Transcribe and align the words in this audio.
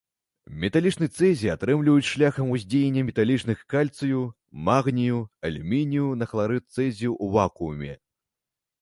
Металічны 0.61 1.07
цэзій 1.17 1.51
атрымліваюць 1.55 2.07
шляхам 2.13 2.47
уздзеяння 2.55 3.05
металічных 3.11 3.63
кальцыю, 3.75 4.25
магнію, 4.71 5.23
алюмінію 5.51 6.07
на 6.23 6.33
хларыд 6.33 6.63
цэзію 6.75 7.11
ў 7.23 7.25
вакууме. 7.39 7.93